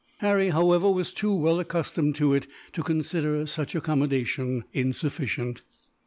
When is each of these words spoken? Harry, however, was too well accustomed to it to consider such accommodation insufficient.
Harry, 0.17 0.49
however, 0.49 0.89
was 0.91 1.13
too 1.13 1.31
well 1.31 1.59
accustomed 1.59 2.15
to 2.15 2.33
it 2.33 2.47
to 2.73 2.81
consider 2.81 3.45
such 3.45 3.75
accommodation 3.75 4.63
insufficient. 4.73 5.61